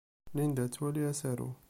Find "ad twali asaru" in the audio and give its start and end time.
0.65-1.47